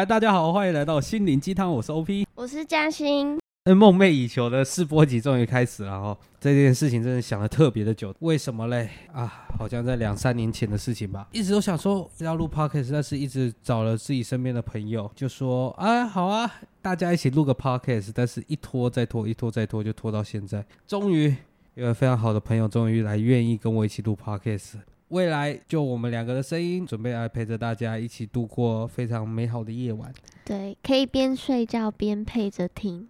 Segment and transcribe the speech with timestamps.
[0.00, 2.26] 来，大家好，欢迎来到心灵鸡汤，我是 OP。
[2.34, 6.16] 我是嘉欣，那梦寐以求的试播集终于开始了哦！
[6.40, 8.88] 这件事情真的想了特别的久，为什么嘞？
[9.12, 21.36] 啊，好像在两三年前的事情吧，一直都想说要录 podcast，但是一直找了自己身边的朋友，就说啊，好啊，大家一起录个 podcast，但是一拖再拖，一拖再拖，就拖到现在，终于
[21.74, 24.76] 有个非常好的朋友，终于来愿意跟我一起录 podcast。
[25.10, 30.12] 未来就我们两个的声音，准备来陪着大家一起度过非常美好的夜晚。
[30.44, 33.08] 对，可以边睡觉边配着听。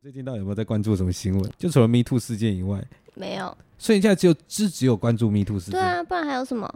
[0.00, 1.52] 最近到底有没有在关注什么新闻？
[1.58, 2.80] 就除了 Me Too 事件以外，
[3.14, 6.72] 没有，所以现在只有只只有关注 Me Too 事件，对啊，不然还有什么？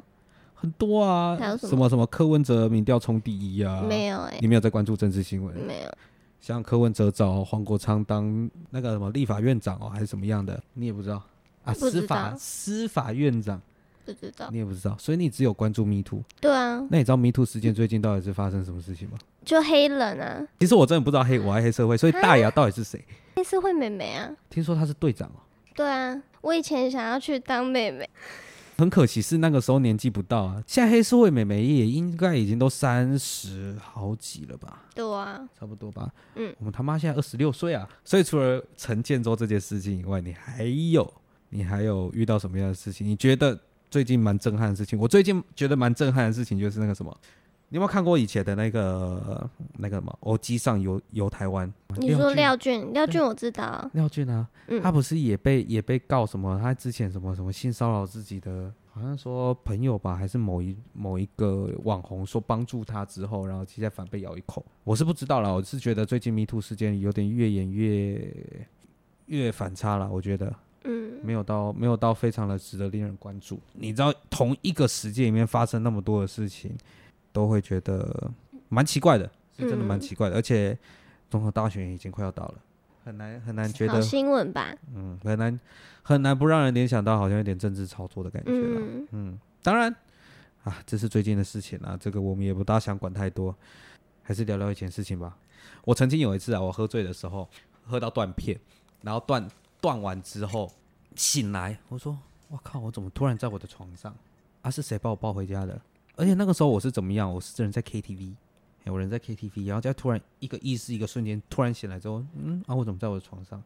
[0.52, 3.82] 很多啊，还有什么什么什么柯文哲民调冲第一啊？
[3.88, 5.54] 没有哎、你没有在关注政治新闻？
[5.60, 5.93] 没有，
[6.40, 11.23] 像柯文哲找黄国昌当那个什么立法院长哦，还是什么样的，你也不知道
[11.66, 11.74] 啊？
[11.74, 13.60] 司法司法院长
[14.04, 14.48] 不知道。
[14.50, 16.22] 你也不知道，所以你只有关注 Me Too。
[16.40, 19.18] 对啊，那你知道 Me Too 事件最近到底是发生什么事情吗？
[19.45, 23.04] 就黑人啊，其实我真的不知道黑我爱黑社会，所以大牙到底是谁？
[23.37, 24.30] 黑社会妹妹啊。
[24.48, 25.38] 听说她是队长哦，
[25.74, 28.09] 对啊，我以前想要去当妹妹，
[28.78, 30.62] 很可惜是那个时候年纪不到啊。
[30.66, 36.10] 现在黑社会妹妹也应该已经都三十好几了吧，对啊，差不多吧。
[36.34, 41.12] 嗯我们他妈现在二十六岁啊，所以除了陈建州这件事情以外，你还有
[41.51, 43.07] 你还有遇到什么样的事情？
[43.07, 43.59] 你觉得
[43.91, 44.99] 最近蛮震撼的事情？
[44.99, 47.16] 我最近觉得蛮震撼的事情就是那个什么。
[47.69, 50.17] 你有没有看过以前的那个那个什么？
[50.21, 51.73] 欧机上游游台湾？
[51.97, 56.57] 你说廖俊，廖俊我知道啊，廖俊啊，嗯他不是也被也被告什么？
[56.63, 64.65] 他之前什么什么性骚扰自己的，好像说朋友吧，还是某一某一个网红说帮助他之后，然后现在反被咬一口。
[64.84, 68.33] 我是不知道啦，我是觉得最近 Me Too 事件有点越演越
[69.27, 70.55] 越反差了，我觉得
[70.87, 73.61] 嗯，没有到没有到非常的值得令人关注。
[73.73, 76.77] 你知道同一个时间里面发生那么多的事情，
[77.33, 78.31] 都会觉得
[78.69, 80.79] 蛮奇怪的，是真的蛮嗯奇怪的，而且
[81.29, 82.55] 综合大选已经快要到了。
[83.05, 85.61] 很难很难觉好得新闻吧，嗯，很难
[86.03, 88.81] 很难不让人联想到好像有点政治操作的感觉了。
[88.81, 89.95] 嗯，嗯，当然
[90.65, 93.55] 啊，这是最近的事情啊，这个我们也不大想管太多，
[94.23, 95.37] 还是聊聊以前事情吧。
[95.85, 97.49] 我曾经有一次啊，我喝醉的时候
[97.85, 98.59] 喝到断片，
[99.03, 99.49] 然后断
[99.81, 100.72] 断完之后
[101.14, 104.14] 醒来，我说我靠，我怎么突然在我的床上？
[104.62, 105.81] 啊，是谁把我抱回家的？
[106.16, 107.32] 而且那个时候我是怎么样？
[107.32, 108.34] 我是人在 KTV。
[108.84, 113.60] 有人在 KTV，然后再突然一个意识，一个瞬间突然醒来之后，嗯啊，我怎么在我的床上？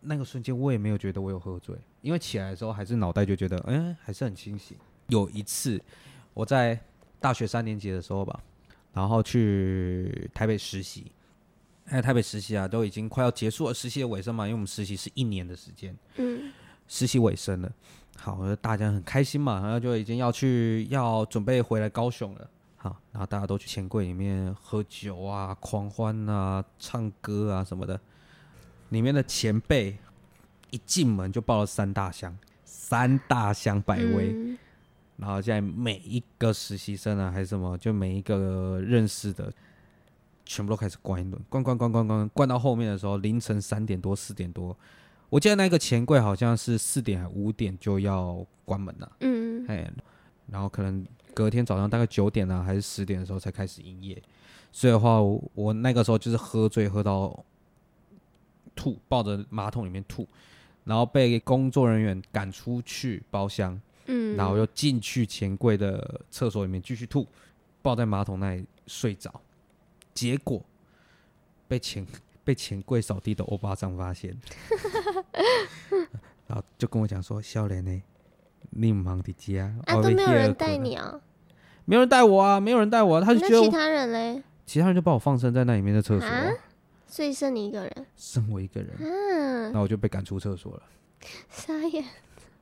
[0.00, 4.76] 那个瞬间我也没有觉得我有喝醉，因为起来的时候还是脑袋就觉得，嗯，还是很清醒。
[5.08, 5.82] 有一次
[6.34, 6.78] 我在
[7.18, 8.40] 大学三年级的时候吧，
[8.92, 11.10] 然后去台北实习，
[11.86, 16.50] 还有台北实习啊，都已经快要结束了，实习的尾声嘛，因为我们实习是一年的时间，嗯，
[16.88, 17.70] 实习尾声了，
[18.16, 22.50] 好，大家很开心嘛，然后就已经要去要准备回来高雄了。
[22.76, 27.98] 好，然后大家都去钱柜里面喝酒啊、狂欢啊、唱歌啊什么的。
[28.90, 29.96] 里面的前辈
[30.70, 34.32] 一进门就抱了三大箱，三大箱百威。
[34.32, 34.58] 嗯
[35.16, 39.52] 然后现在每一个实习生啊，还是什么，就每一个认识的，
[40.46, 44.76] 全部都开始关一轮，关关关关关，关到后面的时候，凌晨三点多、四点多，
[45.30, 49.90] 我记得那个钱柜好像是四点还五点就要关门了、嗯，哎，
[50.48, 54.22] 然后可能隔天早上大概九点啊，还是十点的时候才开始营业。
[54.70, 57.44] 所以的话，我我那个时候就是喝醉，喝到
[58.74, 60.26] 吐，抱着马桶里面吐，
[60.84, 67.26] 然后被工作人员赶出去包厢，嗯，然后又进去钱柜的厕所里面继续吐，
[67.82, 69.40] 抱在马桶那里睡着，
[70.14, 70.62] 结果
[71.68, 72.06] 被钱
[72.44, 74.38] 被钱柜扫地的欧巴桑发现，
[76.46, 78.02] 然后就跟我讲说：“笑脸呢，
[78.70, 81.20] 你唔忙的家，啊，我都没有人带你啊，
[81.86, 84.42] 没有人带我啊，没有人带我、啊，他就觉得其他人嘞？
[84.66, 86.50] 其他人就把我放生在那里面的厕所、啊。
[87.06, 90.82] 所以剩你一个人，剩我一个人，嗯，那我就被赶出厕所了，
[91.48, 92.04] 傻眼，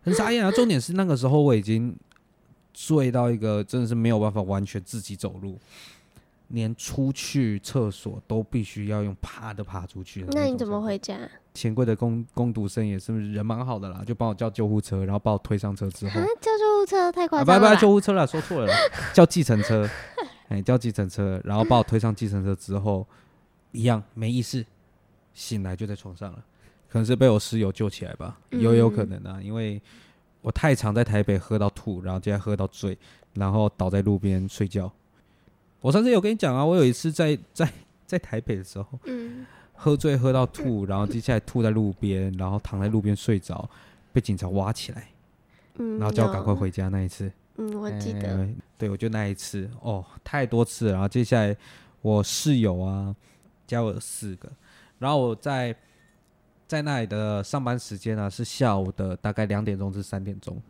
[0.03, 0.51] 很傻眼啊。
[0.53, 1.97] 重点是那个时候我已经
[2.75, 5.59] 醉到一个真的是没有办法完全自己走路，
[6.53, 10.81] 连出去厕所都必须要用爬的爬出去那你怎么？
[10.81, 11.19] 回家？
[11.55, 18.75] 钱柜的工工读生也是人蛮好的啦，就帮我叫救护车，然后把我推上车之后啊，，叫救护车太夸啊，不不张了吧，救护车啦，说错了啦，
[19.13, 19.89] 叫计程车，
[20.49, 23.07] 哎，叫计程车，然后把我推上计程车之后，
[23.73, 24.65] 一样没意识，
[25.35, 26.45] 醒来就在床上了，
[26.89, 29.81] 可能是被我室友救起来吧，也有可能啊，因为
[30.43, 32.97] 我太常在台北喝到吐，然后接着喝到醉，
[33.35, 34.93] 然后倒在路边睡觉。
[35.83, 37.71] 我上次有跟你讲啊，我有一次在 在
[38.07, 39.45] 在台北的时候，嗯，
[39.75, 43.69] 喝醉喝到吐，然后接下来吐在路边，然后躺在路边睡着，
[44.13, 45.09] 被警察挖起来，
[45.75, 47.31] 嗯，然后叫我赶快回家那一次。
[47.57, 48.49] 嗯，我记得，呃
[48.79, 50.93] 对，我就那一次哦，太多次了。
[50.93, 51.55] 然后接下来
[52.01, 53.15] 我室友啊，
[53.67, 54.51] 加我有四个，
[54.99, 55.77] 然后我在
[56.67, 60.63] 在那里的上班时间呢、是下午的大概两点钟至三点钟。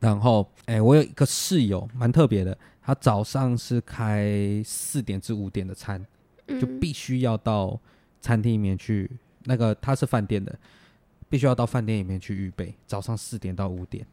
[0.00, 6.04] 然后，哎、我有一个室友蛮特别的，他早上是开四点至五点的餐，
[6.48, 7.78] 就嗯必须要到
[8.20, 9.08] 餐厅里面去。
[9.44, 10.58] 那个他是饭店的，
[11.28, 14.06] 必须要到饭店里面去预备，早上四点到五点。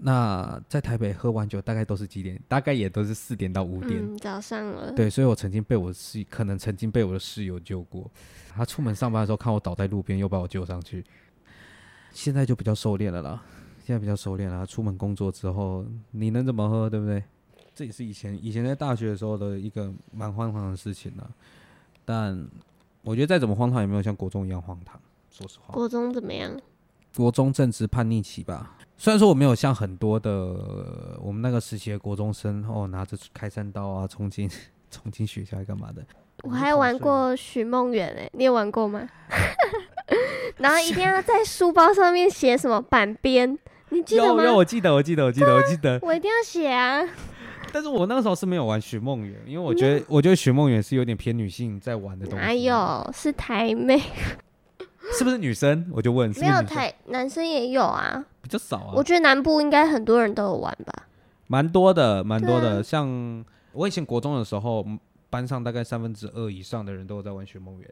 [0.00, 2.40] 那在台北喝完酒大概都是几点？
[2.46, 4.00] 大概也都是四点到五点。
[4.00, 8.10] 嗯，早上了，对，所以我曾经被我室，可能曾经被我的室友救过。
[8.54, 11.04] 他出门上班的时候看我倒在路边，又把我救上去。
[12.12, 13.42] 现在就比较收敛了啦，
[13.88, 14.66] 现在比较收敛了。
[14.66, 17.24] 出门工作之后，你能怎么喝，对不对？
[17.74, 21.26] 这也是以前以前在大学的时候的一个蛮荒唐的事情呢。
[22.04, 22.46] 但
[23.00, 25.00] 我觉得再怎么荒唐，也没有像国中一样荒唐。
[25.30, 26.54] 说实话，国中怎么样？
[27.16, 28.76] 国中正值叛逆期吧。
[28.98, 34.50] 虽然说我没有像很多的呃我们那个时期的国中生哦，拿着开山刀啊，冲进
[34.90, 36.04] 冲进学校来干嘛的？
[36.42, 39.08] 我还玩过许梦远诶，你有玩过吗？
[40.58, 43.56] 然后一定要在书包上面写什么板边，
[43.90, 44.52] 你记得有有，吗？
[44.54, 45.98] 我记得，我记得，我记得，我记得。
[46.02, 47.02] 我一定要写啊！
[47.72, 52.44] 但是我那个时候是没有玩许梦圆，因为我觉得，我觉得许梦圆是有点偏女性在玩的东西。
[52.44, 52.52] 哪？
[52.54, 53.10] 有？
[53.14, 53.98] 是台妹，
[55.18, 55.86] 是不是女生？
[55.92, 58.24] 我就问，没有台男生也有啊。
[58.40, 61.06] 比较少啊我，觉得南部应该很多人都有玩吧。
[61.46, 62.78] 蛮多的，蛮多的。
[62.78, 64.84] 啊像我以前国中的时候，
[65.28, 67.90] 班上大概三分之二以上的人都有在玩许梦圆。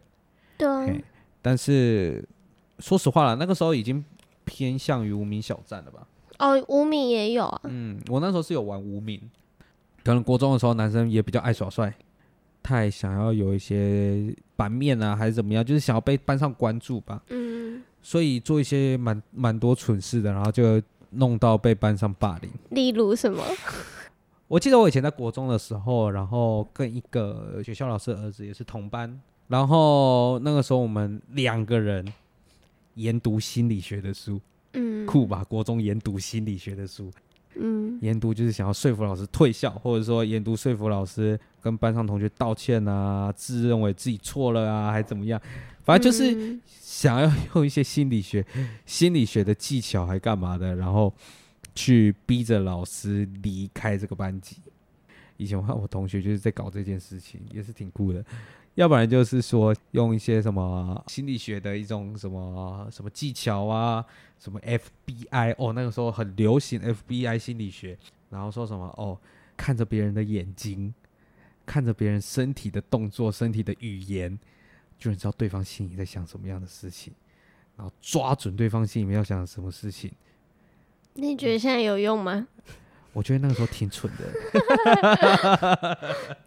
[0.56, 0.86] 对啊，
[1.42, 2.26] 但是
[2.78, 4.02] 说实话了，那个时候已经
[4.46, 6.06] 偏向于无名小站了吧？
[6.38, 7.60] 哦，无名也有啊。
[7.64, 9.20] 嗯，我那时候是有玩无名，
[10.02, 11.92] 可能国中的时候男生也比较爱耍帅，
[12.62, 22.50] 太想要有一些版面啊，还是怎么样，就是想要被班上关注吧，嗯，所以做一些蛮蛮多蠢事的，然后就弄到被班上霸凌。
[22.70, 23.42] 例如什么？
[24.48, 32.06] 我记得我以前在国中的时候，然后跟一个学校老师的儿子也是同班，然后那个时候我们两个人
[32.96, 34.38] 研读心理学的书，
[34.74, 35.42] 嗯，酷吧？
[35.44, 37.10] 国中研读心理学的书，
[37.54, 45.40] 嗯研读就是想要说服老师退校，或者说研读说服老师跟班上同学道歉啊，自认为自己错了啊，还怎么样？
[45.82, 48.44] 反正就是嗯想要用一些心理学、
[48.84, 51.14] 心理学的技巧，还干嘛的，然后
[51.74, 54.56] 去逼着老师离开这个班级。
[55.36, 58.24] 以前我看我同学就是在搞这件事情，也是挺酷的。
[58.76, 64.04] 要不然就是说用一些什么心理学的一种什么什么技巧啊，
[64.38, 67.96] 什么 FBI 哦，那个时候很流行 FBI 心理学，
[68.28, 69.18] 然后说什么哦，
[69.56, 70.92] 看着别人的眼睛，
[71.64, 74.38] 看着别人身体的动作、身体的语言，
[74.98, 77.14] 就能知道对方心里在想什么样的事情，
[77.78, 80.12] 然后抓准对方心里面要想什么事情。
[81.14, 82.46] 你觉得现在有用吗？
[83.14, 84.28] 我觉得那个时候挺蠢的，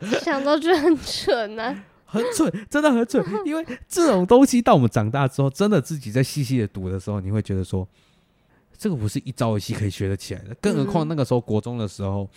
[0.22, 1.86] 想到就很蠢啊。
[2.10, 3.24] 很蠢， 真的很蠢。
[3.46, 7.88] 因为这种东西到我们长大之后，真的自己在细细的读的时候，你会觉得说，
[8.78, 10.56] 这个不是一朝一夕可以学得起来的。
[10.60, 12.28] 更何况嗯那个时候国中的时候，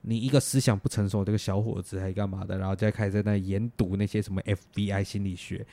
[0.00, 5.66] 你一个思想不成熟这个小伙子还干嘛的，然后再开始在那研读那些什么 FBI 心理学，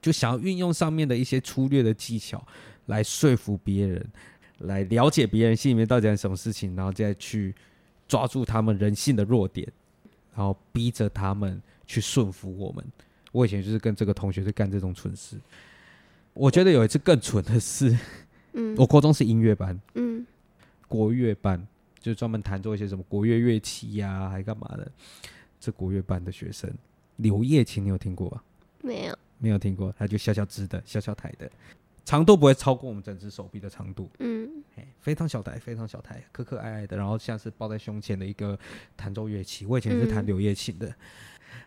[0.00, 2.42] 就想要运用上面的一些粗略的技巧
[2.86, 4.06] 来说服别人，
[4.60, 7.54] 来了解别人心里面到底在什么事情，然后再去
[8.08, 9.70] 抓住他们人性的弱点，
[10.34, 12.84] 然后逼着他们去顺服我们。
[13.32, 15.36] 我以前就是跟这个同学在干这种蠢事。
[16.32, 17.96] 我觉得有一次更蠢的是，
[18.52, 20.26] 嗯 我高中是音乐班，嗯
[20.88, 21.66] 国乐班，
[22.00, 24.90] 就是专门弹奏一些什么国乐乐器呀、还干嘛的。
[25.58, 26.70] 这国乐班的学生
[27.16, 28.42] 柳叶琴，你有听过吧？
[28.82, 29.18] 没有。
[29.38, 31.50] 没有听过，他就小小只的、小小台的，
[32.06, 38.58] 长度不会超过我们整只手臂的长度，嗯嘿非常小台，非常小台，可可爱爱的，然后像是抱在胸前的一个
[38.96, 39.66] 弹奏乐器。
[39.66, 40.94] 我以前是弹嗯柳叶琴的，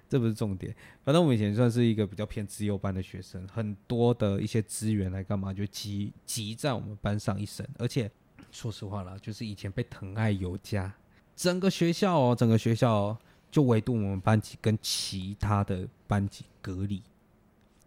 [0.07, 0.75] 这不是重点。
[1.03, 7.67] 反正我们以前算是一个比较偏资优班的学生，很多的一些资源来干嘛，就集集在我们班上一身。
[7.77, 8.09] 而且
[8.51, 10.93] 说实话啦，就是以前被疼爱有加，
[11.35, 13.17] 整个学校哦，整个学校、哦、
[13.51, 17.01] 就唯独我们班级跟其他的班级隔离，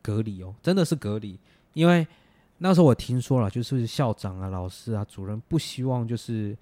[0.01, 1.39] 隔离哦，真的是隔离，
[1.75, 2.07] 因为。
[2.59, 6.57] 那时候我听说了，就是校长啊、老师啊、主任不希望就是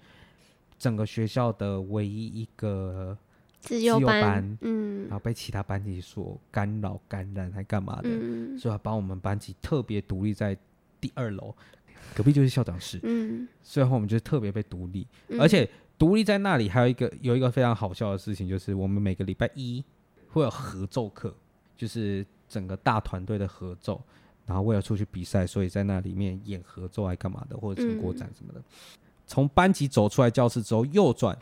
[0.79, 3.15] 整个学校的唯一一个
[3.61, 5.03] 自由班班，嗯。
[5.03, 8.57] 然后被其他班级所干扰、感染，还干嘛的，嗯。
[8.57, 10.57] 所以他把我们班级特别独立在
[10.99, 11.55] 第二楼，
[12.13, 15.39] 隔壁就是校长室，嗯，所以后我们就特别被独立，嗯。
[15.39, 19.83] 而且独立在那里还有一个有一个非常好笑的事情，就是我们每个礼拜一
[20.29, 21.33] 会有合奏课，
[21.77, 24.01] 就是整个大团队的合奏。
[24.43, 28.61] 然后为了出去比赛，所以在那里面演合奏还干嘛的，或者成果展什么的。
[29.25, 31.37] 从班级走出来教室之后，右转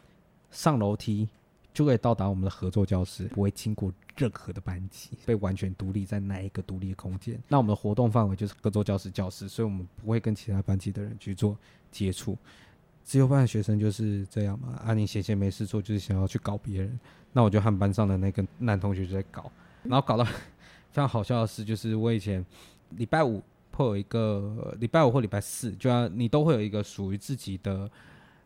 [0.52, 1.28] 上楼梯
[1.74, 7.40] 就可以到达我们的合作教室，不会经过任何的班级，被完全独立在那一个独立的空间。
[7.48, 11.58] 那我们的活动范围就是合作教室教室，所以我们不会跟其他班级的人去做
[11.92, 12.38] 接触。
[13.04, 17.00] 自由班的学生就是这样嘛，啊，你闲闲没事做，就是想要去搞别人。
[17.32, 19.52] 那我就和班上的那个男同学就在搞，
[19.84, 20.34] 然后搞到非
[20.94, 22.46] 常好笑的事，就是我以前
[22.98, 27.90] 礼拜五会有一个礼拜五或礼拜四，就要你都会有一个属于自己的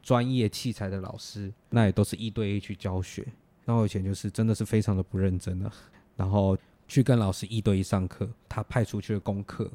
[0.04, 3.26] 专业器材的老师，那也都是一对一去教学。
[3.66, 5.72] 那我以前就是真的是非常的不认真的，
[6.16, 6.56] 然后
[6.88, 9.72] 去跟老师一对一上课，他派出去的功课，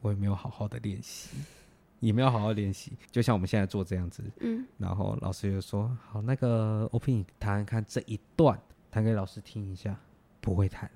[0.00, 1.36] 我也没有好好的练习。
[2.00, 4.22] 也没有好好练习，就像我们现在做这样子。
[4.40, 8.58] 嗯，然后老师就说：“好，那个 OP 你弹看这一段，
[8.90, 9.94] 弹给老师听一下。”
[10.40, 10.90] 不会弹，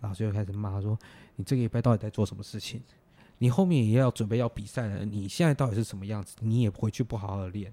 [0.00, 0.98] 老师就开始骂说
[1.36, 2.80] ：“你这个礼拜到底在做什么事情？
[3.36, 6.34] 你后面也要准备要比赛了，你现在到底是什么样子？
[6.40, 7.70] 你也回去不好好练。”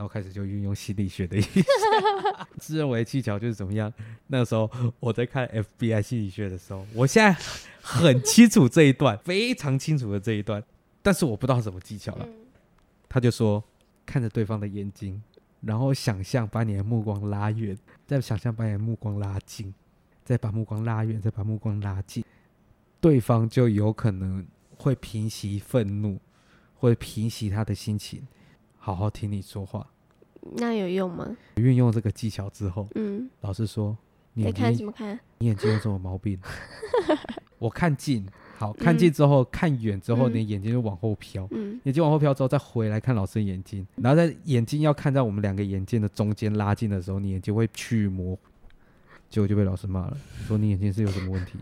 [0.00, 1.38] 然后开始就运用心理学的
[2.58, 3.92] 自认为技巧就是怎么样。
[4.28, 5.46] 那个时候我在看
[5.78, 7.38] FBI 心理学的时候，我现在
[7.82, 10.64] 很清楚这一段，非常清楚的这一段。
[11.02, 12.26] 但是我不知道什么技巧了，
[13.10, 13.62] 他就说
[14.06, 15.22] 看着对方的眼睛，
[15.60, 17.76] 然后想象把你的目光拉远，
[18.06, 19.74] 再想象把你的目光拉近，
[20.24, 22.24] 再把目光拉远，再把目光拉近，
[23.02, 24.46] 对方就有可能
[24.78, 26.18] 会平息愤怒，
[26.76, 28.26] 会平息他的心情，
[28.80, 29.86] 好好听你说话。
[30.56, 31.36] 那有用吗？
[31.56, 33.96] 运用这个技巧之后，嗯，老师说
[34.32, 35.20] 你眼看什么看？
[35.38, 36.40] 你眼睛有什么毛病？
[37.58, 38.26] 我看近。
[38.56, 41.48] 好看近之后，看远之后，你的眼睛就往后飘。
[41.50, 48.38] 嗯，眼睛往后飘之后，再回来看老师的眼睛，然后在眼睛要看在我们两个眼睛的中间拉近的时候，你眼睛会去模糊。
[49.30, 51.58] 结果就被老师骂了，说你眼睛是有什么问题？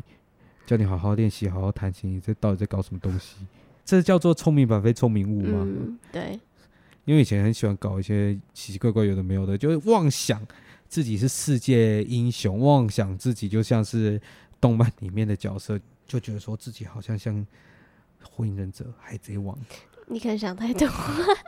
[0.67, 3.37] 叫你好好练习，好好弹琴，你这到底在搞什么东西？
[3.85, 5.67] 这叫做聪明反非聪明误吗？
[6.11, 6.41] 对。
[7.09, 10.47] 因为以前很喜欢搞一些奇奇怪怪、有的没有的，就是妄想
[10.89, 14.21] 自己是世界英雄，妄想自己就像是
[14.61, 15.81] 动漫里面的角色。
[16.07, 17.47] 就觉得说自己好像像
[18.23, 19.59] 火影忍者、海贼王，
[20.07, 20.87] 你可能想太多。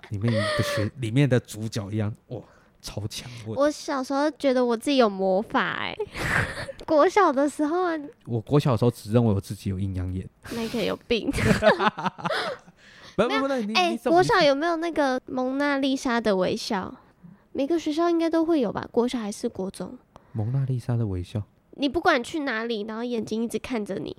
[0.08, 2.40] 里面的学里面的主角一样，哇，
[2.80, 3.30] 超强！
[3.46, 5.94] 我小时候觉得我自己有魔法，哎，
[6.86, 7.86] 国小的时候，
[8.26, 11.30] 我国小的时候只认为我自己有阴阳眼，那个有病。
[13.28, 16.94] 没有，哎，国小有没有那个蒙娜丽莎的微笑？
[17.52, 18.88] 每个学校应该都会有吧？
[18.92, 19.98] 国小还是国中？
[20.32, 24.16] 蒙娜丽莎的微笑，你不管去哪里，然后眼睛一直看着你。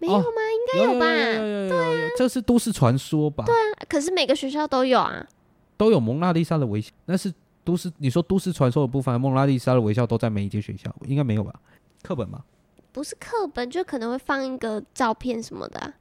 [0.00, 0.24] 没有吗？
[0.24, 1.06] 应该有吧。
[1.06, 3.44] 对啊，这是都市传说吧？
[3.46, 5.24] 对啊，可是每个学校都有啊。
[5.76, 7.32] 都有蒙娜丽莎的微笑，那是
[7.62, 11.54] 都市你说都市传说的部分，蒙娜丽莎的微笑都在每一间学校，应该没有吧？
[12.02, 12.42] 课本吗？
[12.92, 15.94] 不是课本，就可能会放一个照片什么的。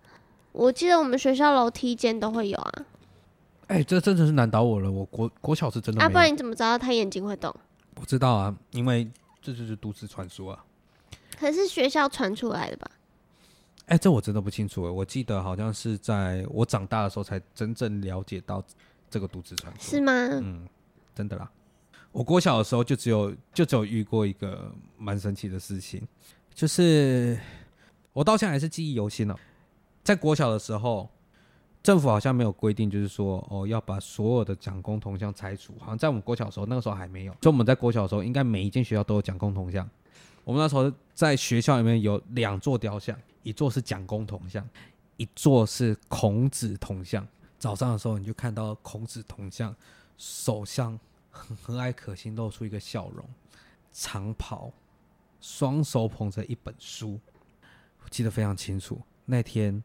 [0.53, 2.72] 我记得我们学校楼梯间都会有啊。
[3.67, 4.89] 哎，这真的是难倒我了。
[4.89, 6.01] 我国国小是真的。
[6.01, 7.53] 啊，不然你怎么知道他眼睛会动？
[7.93, 9.10] 不知道啊，因为
[9.41, 10.63] 这就是都市传说啊。
[11.38, 12.91] 可是学校传出来的吧？
[13.88, 14.89] 哎，这我真的不清楚哎。
[14.89, 18.63] 我记得好像是在我长大的时候才真正了解到
[19.10, 20.12] 这个独自传说，是吗？
[20.13, 20.67] 嗯，
[21.15, 21.50] 真的啦。
[22.12, 26.07] 我国小的时候就只有就只有遇过一个蛮神奇的事情，
[26.53, 27.39] 就是
[28.12, 29.36] 我到现在还是记忆犹新呢。
[30.03, 31.10] 在国小的时候，
[31.81, 35.74] 政府好像没有规定，就是说哦要把所有的蒋公铜像拆除。
[35.79, 37.36] 好像在我们国小的时候，那个时候还没有。
[37.41, 39.89] 就我们在国小的时候，应该每一间学校都有蒋公铜像。
[40.43, 43.17] 我们那时候在学校里面有两座雕像。
[43.43, 44.65] 一座是蒋公铜像，
[45.17, 47.27] 一座是孔子铜像。
[47.60, 49.75] 早上的时候，你就看到孔子铜像，
[50.17, 50.98] 手上
[51.29, 53.25] 和蔼可亲，露出一个笑容，
[53.91, 54.72] 长袍，
[55.41, 57.19] 双手捧着一本书。
[58.01, 59.83] 我记得非常清楚，那天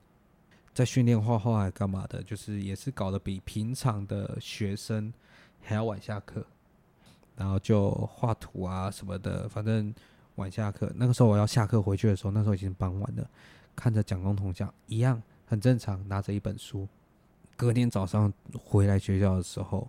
[0.79, 5.13] 在训练画画还干嘛的，就是也是搞得比平常的学生
[5.61, 6.47] 还要晚下课，
[7.35, 9.93] 然后就画图啊什么的，反正。
[10.37, 13.29] 晚下课，那个时候我要下课回去的时候，那时候已经傍晚了。
[13.75, 16.87] 看着蒋公铜像，一样很正常，拿着一本书。
[17.57, 19.89] 隔天早上回来学校的时候，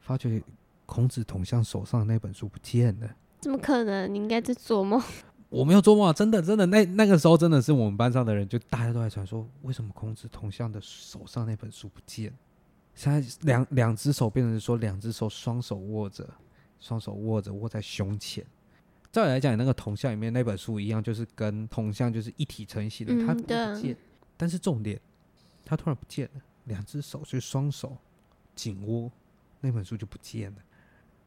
[0.00, 0.42] 发觉
[0.84, 3.08] 孔子铜像手上的那本书不见了。
[3.38, 4.12] 怎么可能？
[4.12, 5.00] 你应该在做梦。
[5.48, 6.66] 我没有做梦，真的，真的。
[6.66, 12.32] 那那个时候真的是我们班上的人，就大家都在传说，为什么孔子铜像的手上那本书不见？
[12.94, 16.28] 现在两两只手变成说两只手双手握着，
[16.80, 18.44] 双手握着握在胸前。
[19.10, 23.40] 照理来讲，你那个铜像里面那本书一样，就是跟铜像就是一体成型的，它不
[23.80, 23.96] 见。
[24.36, 25.00] 但是重点，
[25.64, 27.96] 它突然不见了，两只手就双手
[28.54, 29.10] 紧握
[29.60, 30.56] 那本书就不见了。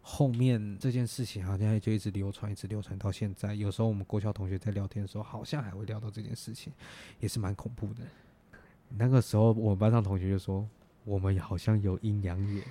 [0.01, 3.53] 后面这件事情好像就一直流传，一直流传到现在。
[3.53, 6.73] 有时候我们国小同学在聊天的时候，好像还会聊到这件事情，
[7.19, 8.01] 也是蛮恐怖的。
[8.89, 10.67] 那个时候我们班上同学就说，
[11.05, 12.63] 我们好像有阴阳眼。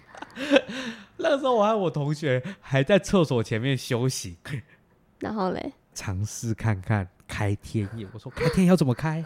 [1.17, 4.37] 那时候我和我同学还在厕所前面休息，
[5.21, 8.09] 然后嘞，尝试看看开天眼。
[8.13, 9.25] 我说 开天眼要怎么开？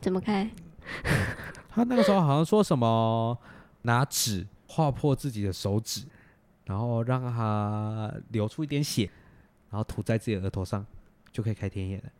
[0.00, 0.50] 怎么开？
[1.68, 3.38] 他那个时候好像说什么
[3.82, 6.04] 拿纸划破自己的手指，
[6.72, 9.04] 然后让它流出一点血，
[9.70, 10.86] 然后涂在自己的额头上，
[11.30, 12.10] 就可以开天眼了。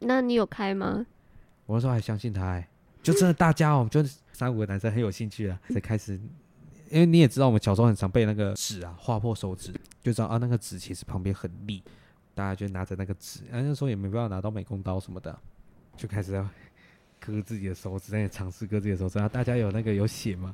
[0.00, 1.06] 那你有开吗？
[1.64, 2.68] 我那时候还相信他、欸，
[3.04, 6.20] 就真的大家哦，就三五个男生很有兴趣啊，才开始。
[6.90, 9.72] 因为你也知道，我们小时候很常被那个纸啊划破手指，
[10.02, 11.80] 就知道啊那个纸其实旁边很利，
[12.34, 15.38] 大家就拿着那个纸，啊那时候也没办法拿到美工刀什么的，
[15.96, 16.42] 就开始要
[17.20, 19.20] 割自己的手指，在尝试割自己的手指。
[19.20, 20.52] 啊大家有那个有血嘛，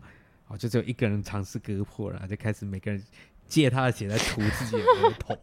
[0.50, 3.02] 哦就只有一个人尝试割破然后，就开始每个人
[3.47, 5.38] 借他的血来涂自己的额头。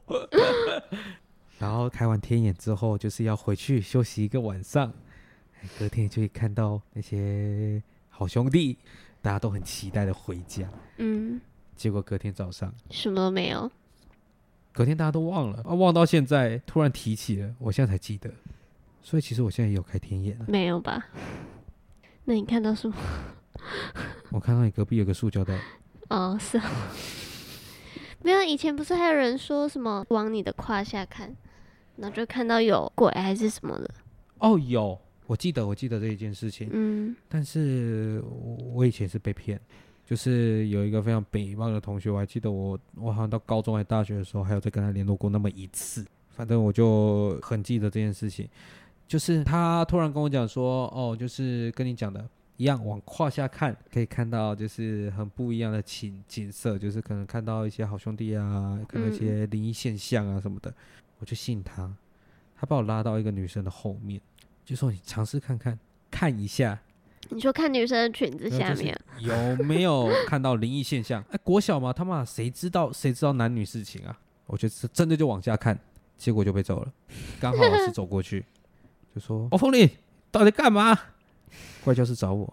[1.58, 4.94] 然后开完天眼之后，就是要回去休息一个晚上，
[5.62, 8.78] 哎隔天就会看到那些好兄弟，
[9.22, 10.70] 大家都很期待的回家。
[10.98, 11.42] 嗯，
[11.76, 13.72] 结果隔天早上，什么都没有。
[14.72, 18.32] 隔天大家都忘了，啊，忘到现在，突然提起了，我现在才记得。
[19.02, 20.46] 所以其实我现在也有开天眼了。
[20.48, 21.08] 没有吧？
[22.26, 22.96] 那你看到什么？
[24.32, 25.60] 我看到你隔壁有个塑胶袋，
[26.10, 26.70] 哦，是啊。
[28.24, 31.34] 没有，以前不是还有人说什么往你的胯下看，
[31.98, 33.90] 然后就看到有鬼还是什么的。
[34.40, 36.70] 哦，有，我记得，我记得这一件事情。
[36.72, 39.60] 嗯但是我我以前是被骗，
[40.06, 46.06] 就是有一个非常北方的同学，我还记得我我好像到高中还大学的时候，还有再跟他联络过那么一次。
[46.30, 48.48] 反正我就很记得这件事情，
[49.08, 60.74] 就是他突然跟我讲说，哦，就是跟你讲的一样，往胯下看可以看到就是很不一样的景景色，就是可能看到一些好兄弟啊，看到一些灵异现象啊什么的，
[61.20, 61.96] 我就信他。
[62.60, 64.20] 他把我拉到一个女生的后面，
[64.65, 65.78] 就说你尝试看看，
[66.10, 66.80] 看一下。
[67.30, 71.24] 你说看女生的裙子下面，有没有看到灵异现象？
[71.30, 74.17] 哎，国小嘛，他妈谁知道谁知道男女事情啊？
[74.48, 75.78] 我就是真的就往下看，
[76.17, 76.91] 结果就被揍了。
[77.39, 78.46] 刚好老师走过去，
[79.13, 79.89] 就说：“哦，凤林，
[80.32, 80.98] 到底干嘛？”
[81.88, 82.45] 过来教室找我，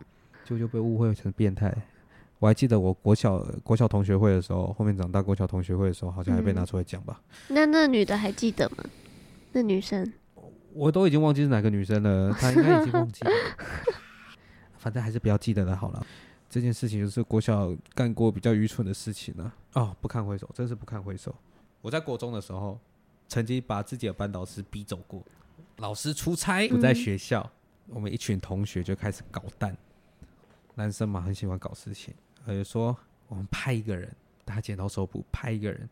[0.44, 1.75] 结果就被误会成变态。
[2.38, 7.20] 我还记得我国小国小同学会的时候，后面长大国小同学会的时候，好像还被拿出来讲吧。
[7.49, 8.85] 那那女的还记得吗？
[9.51, 10.12] 那女生
[10.73, 13.31] 我都已经忘记是哪个女生了， 她应该已经忘记了。
[14.79, 16.07] 反正还是不要记得的好了。
[16.49, 19.53] 这件事情就是国小干过比较愚蠢的事情了。
[19.73, 21.35] 哦，不堪回首，真是不堪回首。
[21.83, 22.79] 我在国中的时候，
[23.27, 25.20] 曾经把自己的班导师逼走过。
[25.79, 27.51] 老师出差不在学校，
[27.88, 29.77] 我们一群同学就开始搞蛋。
[30.75, 32.12] 男生嘛，很喜欢搞事情，
[32.44, 32.97] 他就说
[33.29, 34.12] 我们派一个人，
[34.44, 35.88] 大家剪刀手布，派一个人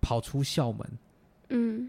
[0.00, 0.98] 跑出校门，
[1.50, 1.88] 嗯，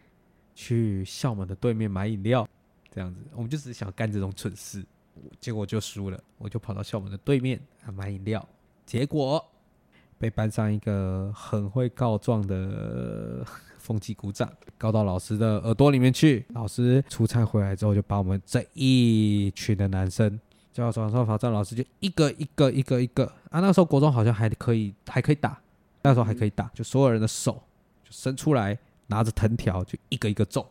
[0.54, 2.48] 去校门的对面买饮料，
[2.92, 4.86] 这样子，我们就只是想干这种蠢事，
[5.40, 8.48] 结果就输了，我就跑到校门的对面啊买饮料，
[8.86, 9.44] 结果
[10.20, 13.46] 被班上一个很会告状的
[13.78, 20.40] 风纪股长告到老师的耳朵里面去，老师出差回来之后就把我们这一群的男生。
[20.74, 23.60] 叫到床上罚站，老师就一个一个一个一个啊！
[23.60, 25.60] 那时候国中好像还可以，还可以打，
[26.04, 27.64] 那时候还可以打，就所有人的手
[28.04, 28.78] 就伸出来，
[29.08, 30.70] 拿着藤条就一个一个揍，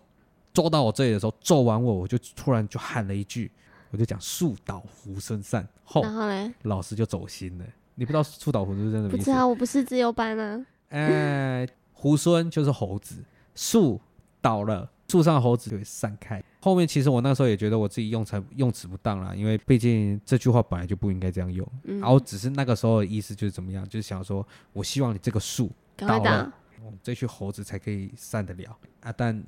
[0.55, 3.51] 揍到我这里的时候，揍完我，我就突然就喊了一句，
[3.91, 7.65] 我就讲树倒猢狲散，后然后嘞，老师就走心了。
[7.97, 9.17] 你不知道树倒猢狲狲散什么意思？
[9.17, 10.67] 不知道，我不是自由班啊。
[10.91, 14.01] 哎，猢狲就是猴子，树
[14.41, 16.41] 倒了，树上的猴子就会散开。
[16.61, 21.67] 后面其实我那时候也觉得我自己用词用词不当啦，因为毕竟这句话本来就不应该这样用。
[21.85, 26.53] 嗯，然后只是那个时候的意思就是怎么样，就是想说我希望你这个树倒了。
[26.85, 29.11] 我们这群猴子才可以散得了啊！
[29.11, 29.43] 但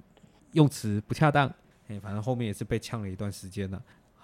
[0.52, 1.46] 用词不恰当，
[1.86, 3.80] 哎，反正后面也是被呛了一段时间了。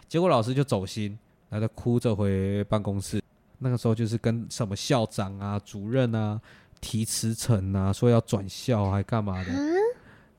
[0.08, 1.16] 结果老师就走心，
[1.48, 3.22] 然后就哭着回办公室。
[3.58, 6.40] 那个时候就是跟什么校长啊、主任啊
[6.80, 9.50] 提辞呈啊，说要转校还干嘛的。
[9.52, 9.58] 啊，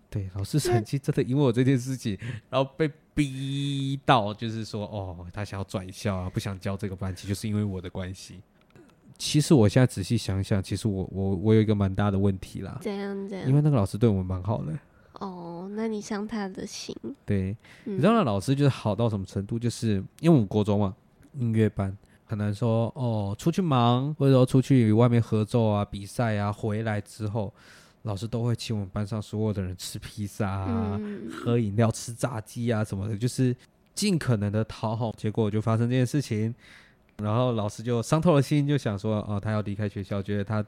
[0.10, 2.18] 对，老师成绩真的因为我这件事情，
[2.50, 8.42] 然后被逼到，就是说，哦，他想要转校啊，不想教这个班级，就是因为我的关系。
[9.18, 13.48] 其实我现在仔细想想，其实我我我有一个蛮大的问题啦，怎样怎样。
[13.48, 14.78] 因为那个老师对我们蛮好的。
[15.14, 16.94] 哦，那你伤他的心。
[17.26, 19.58] 对，嗯你知道那老师就是好到什么程度？
[19.58, 20.94] 就是因为我们国中嘛，
[21.40, 27.54] 音乐班可能说哦出去忙，或者说出去外面合奏啊、比赛啊，回来之后，
[28.04, 33.56] 老师都会请我们班上所有的人吃披萨啊、嗯，喝饮料、吃炸鸡啊什么的，就是
[33.94, 35.12] 尽可能的讨好。
[35.18, 36.54] 结果就发生这件事情，
[37.18, 40.66] 然后老师就伤透了心，就想说哦，他要离开学校，觉得他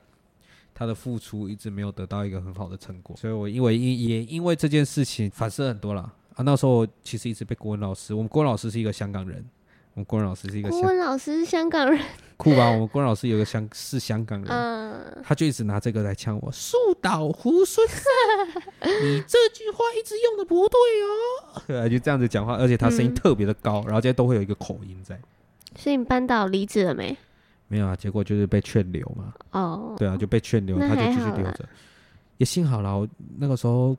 [0.74, 6.02] 他的付出一直没有得到一个很好的成果，所以我因为因也因为这件事情反思很多了。
[6.36, 6.44] 啊。
[6.44, 9.44] 那时候其实一直被国文老师，我们国文老师是一个香港人，
[9.98, 12.00] 我们国文老师是一个国香文老师是香港人，
[12.38, 12.70] 酷吧？
[12.70, 18.04] 我们郭文老师有个香是香港人，嗯，他就一直拿这个来呛我，树倒猢狲散，
[19.04, 21.62] 你这句话一直用的不对哦。
[21.66, 25.20] 对， 就这样子讲话，而且他声音嗯特别的高，然后这些都会有一个口音在。
[25.76, 27.18] 所以你班导离职了没？
[27.68, 29.34] 没有啊，结果就是被劝留嘛。
[29.54, 31.68] 哦，对啊，就被劝留，他就继续留着。
[32.38, 33.08] 也幸好啦，我
[33.40, 33.98] 那个时候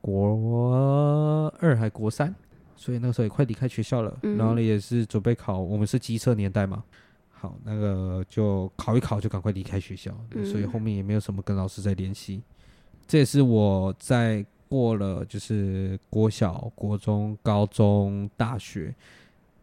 [0.00, 2.34] 国二还国三，
[2.76, 4.16] 所以那个时候也快离开学校了。
[4.22, 6.82] 嗯然后呢，也是准备考，我们是机测年代嘛。
[7.30, 10.16] 好，那个就考一考，就赶快离开学校。
[10.32, 12.42] 嗯所以后面也没有什么跟老师在联系。
[13.06, 18.94] 这也是我在过了就是国小、国中、高中、大学，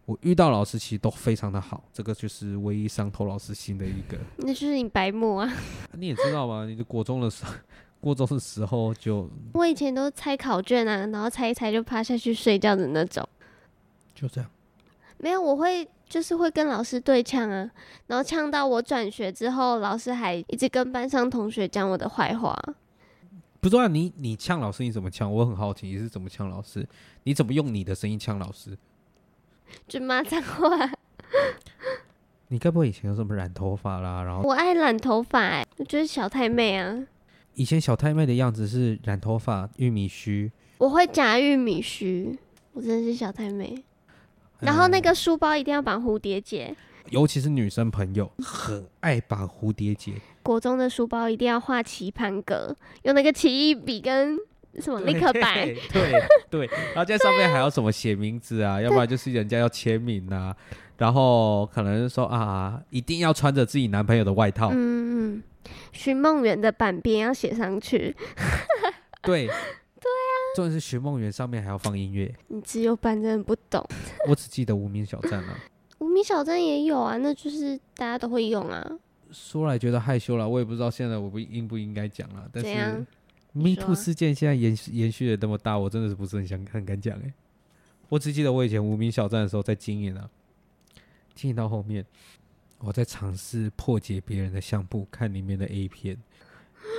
[0.06, 4.16] 我遇到老师其实都非常的好，这个就是唯一伤透老师心的一个。
[4.38, 5.52] 那就是你白目啊！
[5.92, 6.64] 你也知道吗？
[6.66, 7.52] 你的国中的时候，
[8.02, 13.26] 国中的时候就我以前都猜考卷啊，然后猜一猜就趴下去睡觉的那种。
[14.12, 14.50] 就这样。
[15.18, 17.70] 没有，我会就是会跟老师对呛啊，
[18.08, 22.60] 然后呛到我转学之后，老师还一直跟班上同学讲我的坏话。
[23.60, 25.32] 不知道你你呛老师你怎么呛？
[25.32, 26.84] 我很好奇你是怎么呛老师？
[27.22, 28.76] 你怎么用你的声音呛老师？
[29.86, 30.90] 就骂脏话。
[32.48, 34.24] 你该不会以前有什么染头发啦？
[34.24, 37.06] 然后我爱染头发、欸，我觉得小太妹啊。
[37.54, 42.38] 以前小太妹的样子是染头发、玉米须，我会夹玉米须，
[42.72, 43.74] 我真的是小太妹。
[44.60, 46.74] 然后那嗯个书包一定要绑蝴蝶结，
[47.10, 50.12] 尤其是女生朋友很爱绑蝴蝶结，
[50.42, 54.38] 国中的书包一定要画棋盘格，用那个奇异笔跟
[54.78, 55.66] 什么立刻白。
[55.66, 60.56] 对对对，然后在上面还要什么写名字啊， 要不然就是人家要签名啊，
[60.96, 65.42] 然后可能说啊，一定要穿着自己男朋友的外套，嗯嗯，
[65.92, 68.14] 寻梦园的版边要写上去。
[69.22, 73.86] 对对啊，重点是寻梦园上面还要放音乐，你自由班真的不懂，
[74.28, 75.58] 我只记得无名小站啊。
[75.98, 78.98] 无名小站也有啊，那就是大家都会用啊。
[79.30, 82.48] 说来觉得害羞了，我也不知道现在我不应不应该讲了。
[82.52, 82.74] 但是
[83.52, 87.32] Me 你 Too 事件现在延续延续的那么大，我真的是不是很想很敢讲哎、
[88.08, 90.28] 我只记得我以前无名小站的时候在经营啊，
[91.34, 92.04] 经营到后面，
[92.84, 96.20] 我在尝试破解别人的相簿，看里面的 A 片。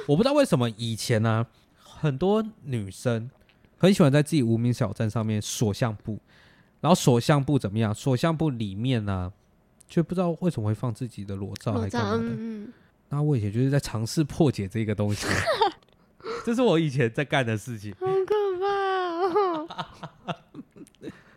[0.07, 1.45] 我不知道为什么以前呢、
[1.77, 3.29] 很多女生
[3.77, 6.19] 很喜欢在自己无名小站上面锁相簿，
[6.79, 7.93] 然后锁相簿怎么样？
[7.93, 9.31] 锁相簿里面呢、
[9.87, 12.71] 就不知道为什么会放自己的裸照，裸照，还干嘛的？
[13.09, 15.27] 那我以前就是在尝试破解这个东西，
[16.45, 17.93] 这是我以前在干的事情。
[17.99, 20.35] 好可怕哦。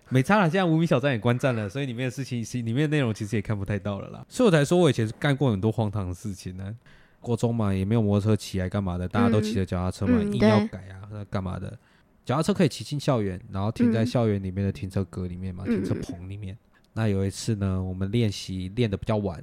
[0.08, 4.24] 没差了，现在无名小站也关站了，所以里面的事情，其里面的内容其实也看不太到了啦。
[4.28, 6.76] 所以我才说我以前是干过很多荒唐的事情呢。
[7.18, 11.76] 国中嘛，也没有摩托车骑来干嘛的，大家都骑着脚踏车嘛，嗯硬要改啊，那干嘛的？
[12.24, 16.56] 脚踏车可以骑进校园，然后停在嗯校园里面的停车格里面嘛，停车嗯棚里面。
[16.92, 19.40] 那有一次呢，我们练习练的比较晚，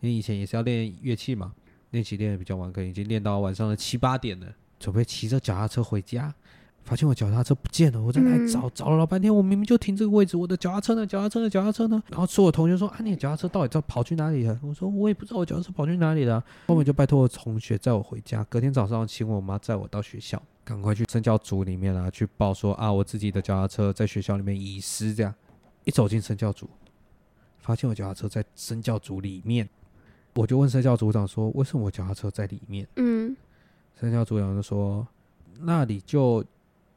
[0.00, 1.52] 因为以前也是要练乐器嘛，
[1.90, 4.46] 练习练的比较晚，可能已经练到晚上的七八点了，
[4.78, 6.32] 准备骑着脚踏车回家，
[6.86, 11.04] 发现我脚踏车不见了，我在那里嗯找、找了老半天，我明明就停这个位置，我的脚踏车呢？
[11.04, 11.50] 脚踏车呢？
[11.50, 12.00] 脚踏车呢？
[12.10, 14.56] 然后说，我同学说啊，你的脚踏车到底在跑去哪里了？
[14.62, 16.42] 我说我也不知道我脚踏车跑去哪里了。
[16.68, 25.34] 后面就拜托我同学载我回家，隔天早上请我妈载我到学校，赶快去生教组里面啊去报说啊，我自己的脚踏车在学校里面遗失，这样
[25.82, 26.70] 一走进生教组，
[27.58, 29.68] 发现我脚踏车在生教组里面，
[30.34, 32.86] 我就问生教组长说，为什么我脚踏车在里面？
[32.94, 33.36] 嗯，
[34.00, 35.04] 生教组长就说，
[35.58, 36.44] 那里就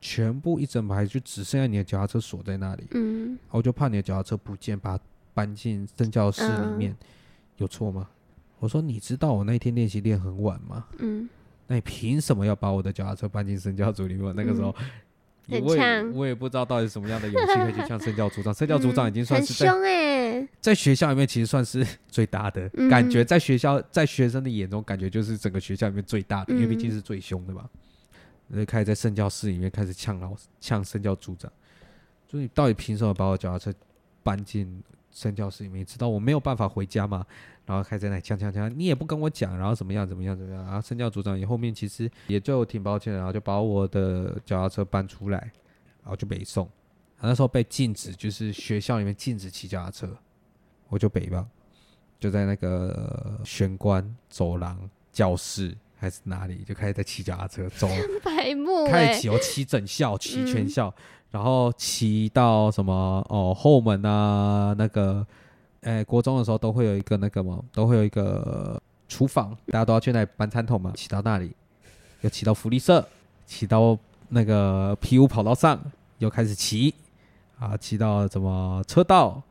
[0.01, 6.95] 全部一整排就只剩下你的脚踏车锁在那里，嗯，我就怕你的脚踏车不见，把它搬进生教室里面，
[7.57, 8.09] 有错吗？
[8.59, 10.85] 我说你知道我那天练习练很晚吗？
[10.99, 11.27] 嗯，
[11.67, 14.33] 那你凭什么要把我的脚踏车搬进生教组里面？
[14.35, 14.73] 那个时候，
[15.47, 18.53] 很我也呛我也不知道到底什么样的勇气可以去向生教组长。
[18.53, 27.67] 生教组长已经算是在凶哎、在学校里面其实算是最大的、嗯感觉，在学校在学生的眼中，感觉就是整个学校里面最大的，因为毕竟嗯是最凶的嘛。
[28.57, 31.51] 就开始在圣教室里面开始呛老师呛圣教组长，
[32.29, 33.73] 说你到底凭什么把我脚踏车
[34.23, 34.81] 搬进
[35.11, 35.81] 圣教室里面？
[35.81, 37.25] 你知道我没有办法回家吗？
[37.65, 40.63] 然后开始在那呛呛呛，你也不跟我讲，然后怎么样怎么样怎么样？
[40.65, 45.37] 然后圣教组长也后面其实也对我挺抱歉的，然后就把我的脚踏车搬出来，
[46.01, 46.67] 然后就北送。
[47.21, 50.17] 那时候被禁止，就是学校里面禁止骑脚踏车，
[50.87, 51.45] 我就北吧，
[52.19, 57.87] 就在那个玄关走廊、教室还是哪里，就开始在骑脚踏车走，
[58.23, 60.93] 白目哎、开始骑，我骑整校，骑全嗯校，
[61.29, 65.25] 然后骑到什么哦后门啊，那个，
[65.81, 71.51] 哎、国中的时候都会有一个那个嘛，都会有一个厨房，大家都要去那里搬餐桶嘛，骑到那里，
[72.21, 73.05] 又骑到福利社，
[73.45, 73.97] 骑到
[74.29, 75.79] 那个 P 五跑道上，
[76.19, 76.95] 又开始骑，
[77.59, 79.41] 啊，骑到什么车道，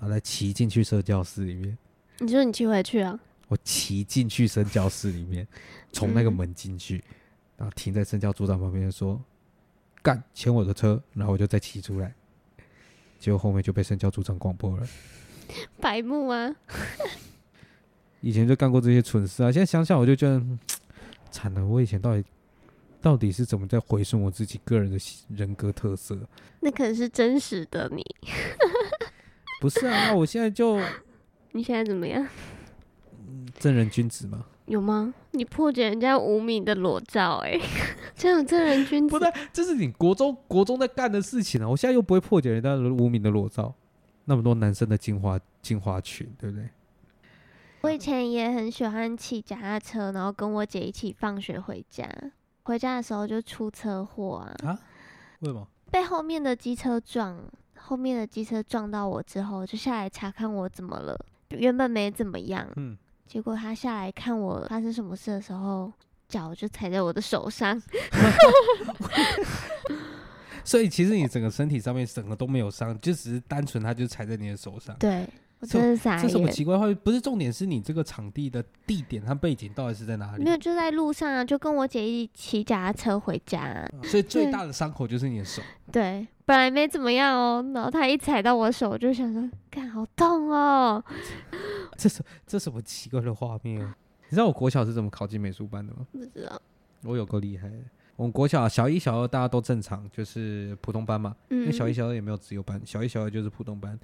[0.00, 1.76] 然后再骑进去社教室里面。
[2.20, 3.18] 你说你骑回去啊？
[3.54, 5.46] 我骑进去身教室里面，
[5.92, 7.00] 从那个门进去，
[7.56, 9.22] 然后停在身教组长旁边说
[10.02, 12.12] ：“干，牵我的车。”然后我就再骑出来，
[13.20, 14.84] 结果后面就被身教组长广播了。
[15.80, 16.52] 白目啊！
[18.20, 20.58] 以前就干过这些蠢事啊，现在想想我就觉得嗯
[21.30, 21.64] 惨了。
[21.64, 22.24] 我以前到底
[23.00, 26.18] 到底是怎么在回顺我自己个人的人格特色？
[26.58, 28.02] 那可能是真实的你。
[29.62, 30.80] 不是啊，那我现在就
[31.52, 32.26] 你现在怎么样？
[33.58, 34.46] 正人君子吗。
[34.66, 35.12] 有吗？
[35.32, 37.60] 你破解人家无名的裸照、欸，哎，
[38.16, 41.68] 这样正人君子不对，这是你国中国中在干的事情啊！
[41.68, 43.74] 我现在又不会破解人家无名的裸照，
[44.24, 46.68] 那么多男生的精华精华群，对不对？
[47.82, 52.08] 我以前也很喜欢骑脚踏车，然后跟我姐一起放学回家。
[52.62, 54.78] 回家的时候就出车祸啊，
[55.40, 55.68] 为什么？
[55.90, 57.38] 被后面的机车撞，
[57.76, 61.14] 后面的机车撞到我之后，就下来查看我怎么了。
[61.50, 65.92] 原本没怎么样，嗯，结果他下来看我发生什么事的时候，
[66.28, 67.80] 脚就踩在我的手上。
[70.64, 74.96] 所以其实你整个身体上面整个都没有伤，就只是单纯他就踩在你的手上。
[74.98, 75.28] 对
[75.60, 76.48] 我这真的傻这什么。
[76.48, 76.86] 奇怪话？
[77.02, 80.50] 不是重点，是你这个场地的地点和背景到底是在哪里没？
[80.50, 85.60] 有，就在路上啊，就跟我姐一起骑脚踏车回家啊、所以最大的伤口就是你的手。
[85.92, 91.04] 对，本来没怎么样哦，然后他一踩到我手，我就想说，看好痛哦。
[91.96, 93.96] 这是这什么奇怪的画面啊？
[94.28, 96.06] 你知道我国小是怎么考进美术班的吗？
[96.12, 96.60] 不知道，
[97.02, 97.76] 我有够厉害的。
[98.16, 101.34] 我们国小小一、小二大家都正常，就是普通班嘛。
[101.50, 103.98] 因嗯为小一、小二也没有自由班，小一、小二就是普通班。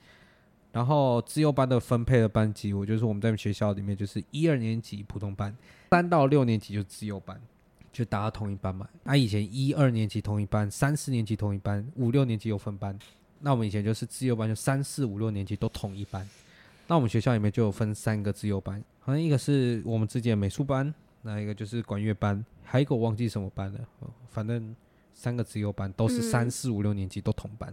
[0.73, 5.57] 然后自由班的分配的班级，我就是我们在学校里面就是一二年级普通班，
[5.91, 7.41] 三到六年级就自由班，
[7.93, 8.89] 就大家同一班嘛。
[9.03, 12.97] 那、以前一二年级同一班，三四年级同一班，五六年级有分班。
[13.41, 16.29] 那我们以前就是自由班，就三四五六年级都同一班。
[16.91, 24.75] 那我们学校里面就有分三个自由班，好像一个是我们自己的美术班，那一个就是管乐班，还有一个我忘记什么班了，哦反正
[25.15, 27.73] 三个自由班都是嗯三四五六年级都同班。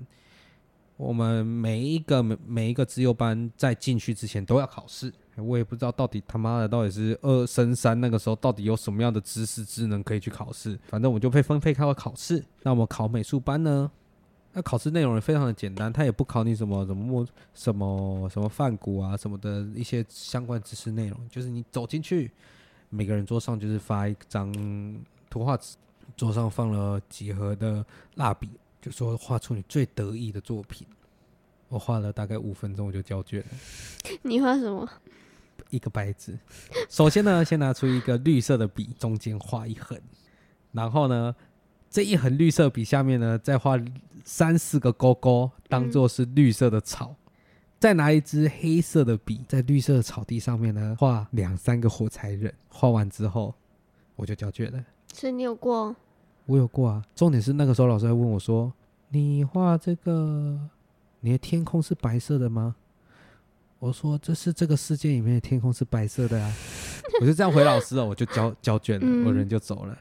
[0.98, 12.46] 我们每一个每每一个自由班在进去之前都要考试，我也不知道到底他妈的到底是二升三那个时候到底有什么样的知识智能可以去考试，反正我就被分配到考试。
[12.62, 13.92] 那我们考美术班呢？
[14.58, 22.32] 那考试内容也非常的简单，他也不考你什么什么墨什么什么范古啊什么的一些相关知识内容，就是你走进去，
[22.90, 24.52] 每个人桌上就是发一张
[25.30, 25.78] 图画纸，
[26.16, 28.50] 桌上放了几盒的蜡笔，
[28.82, 30.88] 就说画出你最得意的作品。
[31.70, 33.46] 我画了大概五分钟我就交卷了，
[34.24, 34.90] 你画什么？
[35.70, 36.36] 一个白纸。
[36.90, 40.02] 首先呢，先拿出一个绿色的笔，中间画一横，
[40.72, 41.36] 然后呢，
[41.90, 43.80] 这一横绿色笔下面呢，再画
[44.24, 47.16] 三四个勾勾，当做是绿色的草。
[47.80, 52.54] 再拿一支黑色的笔，在绿色的草地上面呢，画两三个火柴人。
[52.70, 53.54] 画完之后，
[54.16, 54.84] 我就交卷了。
[55.14, 55.96] 所以你有过？
[56.46, 58.74] 我有过啊，重点是那个时候老师还问我说
[59.10, 60.60] ：“你画这个，
[61.20, 62.76] 你的天空是白色的吗？”
[63.80, 66.52] 我说：“这是这个世界里面的天空是白色的啊。”
[67.22, 69.98] 我就这样回老师了，我就交交卷了，嗯我人就走了。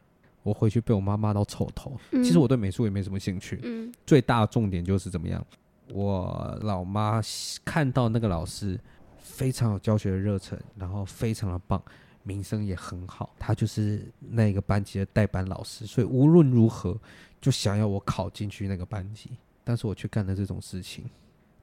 [0.46, 1.92] 我回去被我妈骂到臭头。
[2.12, 5.44] 嗯其实我对美术也没什么兴趣，嗯最大的重点就是怎么样，
[5.92, 7.20] 我老妈
[7.64, 8.78] 看到那个老师
[9.18, 11.82] 非常有教学的热忱，然后非常的棒，
[12.22, 16.96] 名声也很好，他就是那个班级的代班老师，所以无论如何
[17.40, 19.30] 就想要我考进去那个班级，
[19.64, 21.04] 但是我却干了这种事情，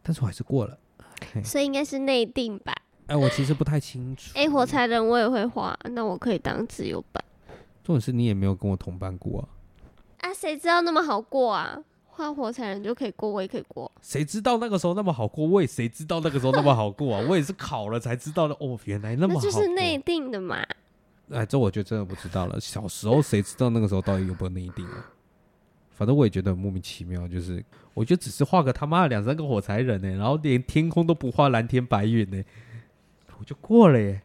[0.02, 0.78] 但是我还是过了。
[1.44, 2.76] 所以应该是内定吧？
[3.08, 4.32] 哎，我其实不太清楚。
[4.36, 7.24] 哎、火柴人我也会画，那我可以当自由班
[7.84, 10.34] 重点是你也没有跟我同班过啊，啊？
[10.34, 11.84] 谁知道那么好过啊？
[12.16, 13.92] 画火柴人就可以过，我也可以过。
[14.02, 15.46] 谁知道那个时候那么好过？
[15.48, 17.26] 我也谁知道那个时候那么好过啊？
[17.28, 18.54] 我也是考了才知道的。
[18.60, 19.50] 哦，原来那么好过。
[19.50, 20.64] 那就是内定的嘛。
[21.32, 22.60] 哎，这我就真的不知道了。
[22.60, 25.10] 小时候谁知道那个时候到底有没有内定啊？
[25.92, 32.44] 反正我也觉得很莫名其妙，就是我觉得只是画个他妈的两三个火柴人呢、然后连天空都不画蓝天白云呢、
[33.40, 34.22] 我就过了耶。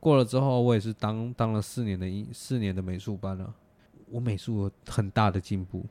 [0.00, 3.52] 过了之后，我也是当当了四年的一四年的美术班了。
[4.10, 5.84] 我美术有很大的进步，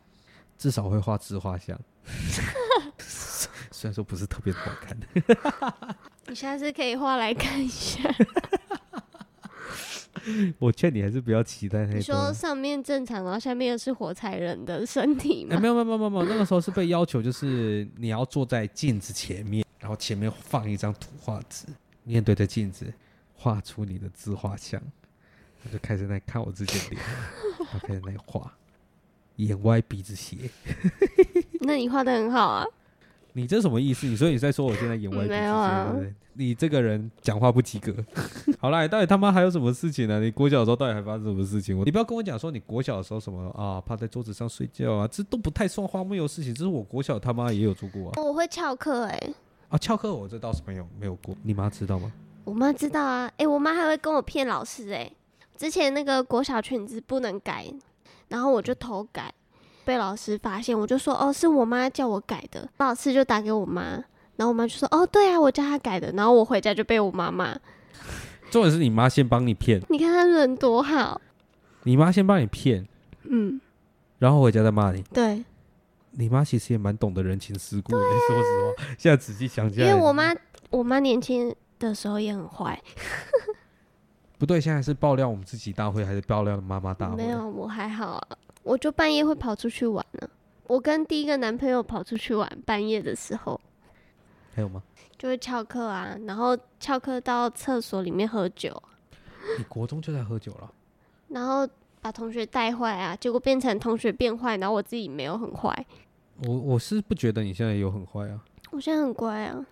[0.58, 1.80] 至少会画自画像。
[3.70, 4.98] 虽然说不是特别好看，
[6.28, 8.02] 你下次可以画来看一下。
[10.58, 11.98] 我劝你还是不要期待太多。
[11.98, 15.62] 你说上面正常，然后下面又是火柴人的身体哎、吗？
[15.62, 21.68] 没有没有没有没有，那个时候是被要求，就是你要坐在镜子前面，然后前面放一张图画纸，
[22.04, 22.92] 面对着镜子
[23.38, 24.82] 画出你的自画像。
[25.64, 27.02] 他就开始在看我自己的脸，
[27.60, 28.54] 然后开始在画，
[29.38, 30.50] 眼歪鼻子斜。
[31.62, 32.66] 那你画的很好啊。
[33.34, 34.06] 你这什么意思？
[34.06, 37.94] 你说你在说我现在眼歪鼻子没有啊对不对你这个人讲话不及格。
[38.60, 41.76] 好啦，你到底他妈还有什么事情呢、你国小的时候到底还发生什么事情？
[41.76, 46.54] 我你不要跟我讲说你国小的时候什么啊，趴在桌子上睡觉啊，这都不太算荒谬的事情。
[46.54, 48.22] 这是我国小他妈也有做过啊。
[48.22, 49.34] 我会翘课哎，
[49.70, 52.12] 啊，翘课我这倒是没有没有过，你妈知道吗？
[52.48, 55.12] 我妈知道啊，哎、我妈还会跟我骗老师哎、
[55.58, 57.66] 之前那个国小裙子不能改，
[58.30, 59.34] 然后我就偷改，
[59.84, 64.02] 被老师发现，我就说哦是我妈叫我改的，老师就打给我妈，
[64.38, 67.54] 然后我妈就说哦对啊我叫她改的，然后我回家就被我妈骂，
[68.50, 71.20] 重点是你妈先帮你骗，你看她人多好，
[71.84, 72.88] 你妈先帮你骗，
[73.24, 73.60] 嗯，
[74.20, 75.02] 然后回家再骂你。
[75.12, 75.44] 对，
[76.12, 78.42] 你妈其实也蛮懂得人情世故的，说实
[78.78, 80.34] 话，现在仔细想起来，因为我妈
[80.70, 82.82] 我妈年轻的时候也很坏，
[84.38, 87.16] 不对，现在是爆料我们自己大会，还是爆料妈妈大会？
[87.18, 90.30] 没有我还好啊，我就半夜会跑出去玩呢、
[90.68, 93.60] 我跟第一个男朋友跑出去玩，半夜的时候。
[94.54, 94.82] 还有吗？
[95.18, 98.82] 就会翘课啊，然后翘课到厕所里面喝酒，
[99.58, 100.72] 你国中就在喝酒了？
[101.30, 101.68] 然后
[102.02, 105.86] 把同学带坏啊，结果变成同学变坏，然后我自己没有很坏，
[106.44, 109.66] 我我是不觉得你现在有很坏啊，我现在很乖啊，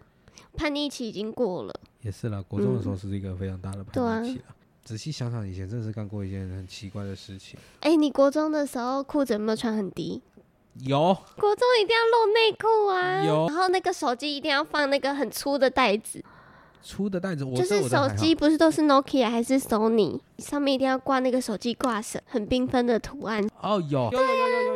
[0.55, 1.73] 叛逆期已经过了，
[2.05, 4.45] 也是啦，国中的时候是一个非常大的叛逆期了。
[4.83, 7.59] 仔细想想，以前真的是干过一件很奇怪的事情。
[7.79, 10.21] 哎、你国中的时候裤子有没有穿很低？
[10.81, 13.47] 有，国中一定要露内裤啊，有。
[13.47, 16.23] 然后那个手机一定要放那个很粗的袋子，
[16.83, 24.11] 粗的袋子，我就是手机不是都是 Nokia 还是 Sony，上面一定要挂那个手机挂绳，很缤纷的图案，哦，有。
[24.11, 24.19] 有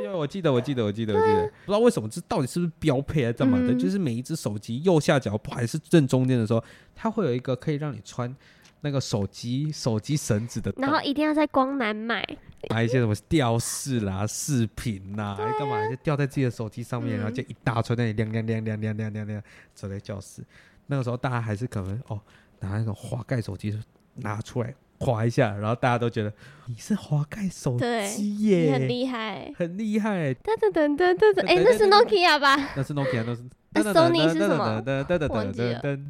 [0.10, 3.74] 有有有有有，我记得我记得我记得我记得，不知道为什么这到底是不是标配还是干嘛的？
[3.74, 6.64] 嗯就是每一只手机右下角还是正中间的时候，
[6.96, 8.36] 它会有一个可以让你穿
[8.82, 12.26] 那个手机手机绳子的洞，然后一定要在光南买，
[12.70, 19.44] 买一些什么吊饰啦、饰品啦，还干嘛就吊在自己的手机上面，然后嗯就一大串在那里亮亮亮亮亮亮亮亮，
[19.74, 20.44] 走在教室。
[20.88, 22.20] 那个时候大家还是可能哦，
[22.62, 23.78] 拿那种滑盖手机
[24.16, 26.32] 拿出来滑一下，然后大家都觉得
[26.68, 29.54] 你是滑盖手对机你耶，很厉害。
[29.58, 30.34] 很厉害。
[30.34, 32.56] 噔噔噔噔噔噔，哎、那是 Nokia 吧？
[32.76, 36.06] 那是 Nokia，那是那 Sony 是什么噔噔噔噔。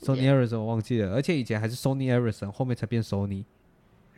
[0.00, 3.44] Sony Ericsson 我忘记了，而且以前还是 Sony Ericsson，后面才变 Sony。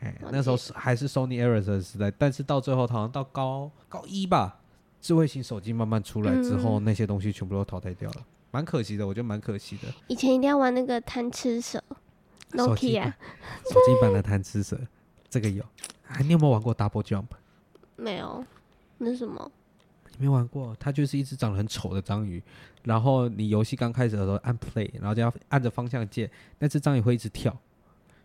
[0.01, 4.61] 哎，那时候是还是 Sony Ericsson 的时代，但是到最后好像到高高一吧，
[5.01, 8.17] 智慧型手机慢慢出来之后，嗯那些东西全部都淘汰掉了，
[8.51, 9.89] 蛮可惜的，我觉得蛮可惜的。
[10.09, 11.83] 以前一定要玩那个贪吃蛇
[12.57, 13.15] 手机，Nokia 版
[13.65, 14.79] 手机版的贪吃蛇，
[15.29, 15.63] 这个有。
[16.07, 17.27] 啊，你有没有玩过 Double Jump？
[17.97, 18.45] 没有，
[18.99, 19.51] 那是什么？
[20.19, 22.43] 你没玩过，它就是一只长得很丑的章鱼，
[22.83, 27.57] 然后你游戏刚开始的时候按 play，然后就要按着方向键，那只章鱼会一直跳，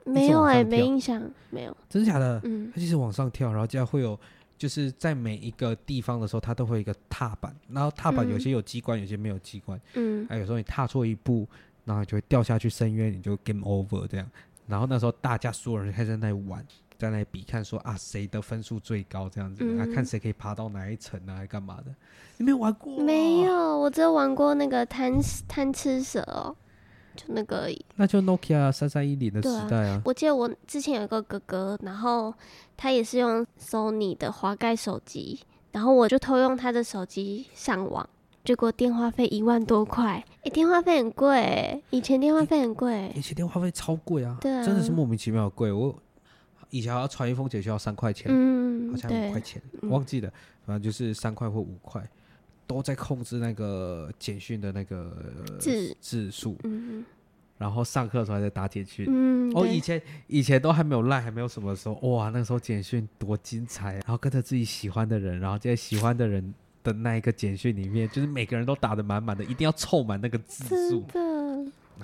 [0.04, 1.78] 没有哎、没印象，没有。
[1.88, 2.42] 真的假的？
[2.44, 4.20] 嗯它就是往上跳，然后这样会有，
[4.58, 11.48] 就是在每一个地方的时候，它都会有一个踏板，然后踏板嗯有些有机关，有些没有机关，嗯，还有时候你踏错一步，
[11.86, 14.30] 然后就会掉下去深渊，你就 game over 这样。
[14.68, 16.66] 然后那时候大家所有人开始在那里玩，
[16.98, 21.94] 在那里比看说啊谁的分数最高这样子，啊嗯看谁可以爬到哪一层啊，还干嘛的？
[22.38, 23.02] 你没有玩过？
[23.02, 25.14] 没，有，我只有玩过那个贪
[25.48, 26.56] 贪吃蛇哦，
[27.16, 27.86] 就那个而已。
[27.96, 30.02] 那就 Nokia 三三一零的时代啊。
[30.04, 32.34] 我记得我之前有一个哥哥，然后
[32.76, 35.40] 他也是用 Sony 的滑盖手机，
[35.72, 38.10] 然后我就偷用他的手机上网，
[38.46, 43.12] 结果电话费一万多块，诶、电话费很贵欸，以前电话费很贵。
[43.16, 44.64] 以，前电话费超贵啊，对啊。
[44.64, 45.72] 真的是莫名其妙的贵。
[45.72, 45.94] 我
[46.70, 49.90] 以前要传一封简讯要三块钱，嗯好，像五块，钱，嗯。
[49.90, 50.32] 忘记了，
[50.64, 52.08] 反正就是三块或五块，
[52.68, 55.98] 都在控制那个简讯的那个呃字。
[56.00, 57.04] 字数，嗯
[57.58, 59.06] 然后上课的时候还在打简讯。
[59.08, 64.02] 嗯，哦，以前以前都还没有赖，还没有什么的时候，哇，那时候简讯多精彩啊！
[64.06, 66.54] 然后跟着自己喜欢的人，然后这些喜欢的人
[66.86, 71.04] 的那一个简讯里面，就是每个人都打的满满的，一定要凑满那个字数，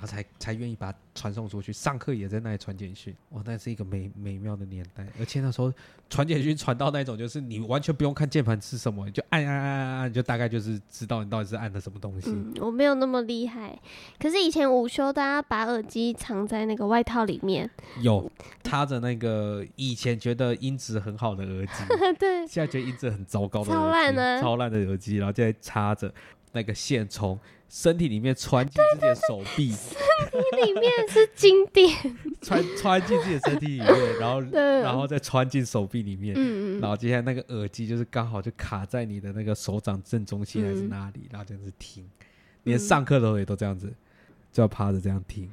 [0.02, 1.72] 后才才愿意把它传送出去。
[1.72, 5.06] 上课也在那里传简讯，哇，那是一个美美妙的年代。
[5.18, 5.72] 而且那时候
[6.10, 12.30] 传简讯传到那种，就是你完全不用看键盘是什么，你就按按按按按，就大概就是知道你到底是按的什么东西。
[12.30, 13.78] 嗯，我没有那么厉害，
[14.18, 17.70] 可是以前午休大家把耳机藏在那个外套里面，
[18.02, 18.30] 有
[18.64, 21.72] 插着那个以前觉得音质很好的耳机，
[22.18, 26.12] 对，现在觉得音质很糟糕的超耳机，烂的超烂的耳机，然后再插着
[26.52, 27.38] 那个线从
[27.72, 31.90] 身体里面穿进自己的手臂，身体里面是经典，
[32.42, 34.60] 穿穿进自己的身体里面，然后对。
[34.82, 36.34] 然后再穿进手臂里面。
[36.80, 40.88] 然后接下来那个耳机就是刚好就卡在你的那个手掌正中心还是嗯。
[40.90, 42.06] 哪里，然后这样子听，
[42.64, 43.90] 连上课的时候也都这样子，
[44.52, 45.50] 就要趴着这样听。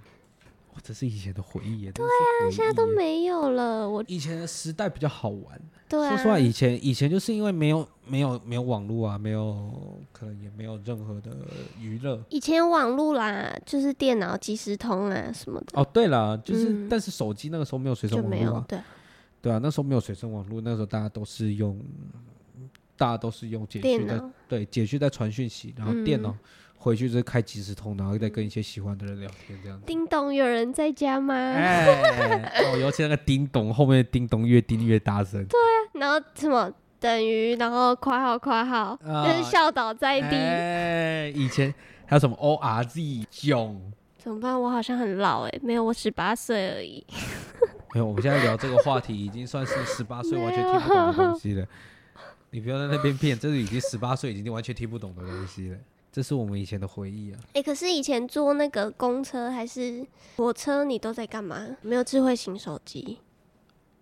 [0.79, 2.89] 哇，这是以前的回忆耶，对啊，现在都。
[2.99, 3.87] 没有了。
[3.89, 9.71] 我以前的时代比较好玩，对啊，说实话，以前以前就是因为没有没有没有网络啊，没有
[10.11, 11.31] 可能也没有任何的
[11.79, 12.21] 娱乐。
[12.29, 18.79] 以前有网络啦，就是电脑即时通啊什么的，哦，对了，就是、嗯但是手机那个时候没有随身网络啊，对
[19.41, 21.79] 对啊，那时候没有随身网络，那时候大家都是用
[22.97, 24.21] 大家都是用简讯在。
[24.47, 26.39] 对简讯在传讯息，然后电脑嗯
[26.81, 29.85] 回去就是开即时通，然后再跟一些喜欢的人聊天这样子。
[29.85, 31.35] 叮咚，有人在家吗？
[31.35, 35.59] 哎，哦，尤其那个叮咚后面的叮咚越叮越大声，对
[35.99, 41.73] 然后什么等于，然后括号括号，啊就是笑倒在地，哎，以前
[42.05, 43.91] 还有什么 O R Z 囧。
[44.17, 44.59] 怎么办？
[44.61, 47.05] 我好像很老哎、没有，我十八岁而已。
[47.93, 51.65] 没有，我们现在聊这个话题已经算是 十八岁完全听不懂的东西了。
[52.51, 55.77] 你不要在那边骗，这是已经十八岁已经完全听不懂的东西了。
[56.11, 57.39] 这是我们以前的回忆啊。
[57.53, 60.05] 哎、可是以前坐那个公车还是
[60.37, 61.77] 火车，你都在干嘛？
[61.81, 63.19] 没有智慧型手机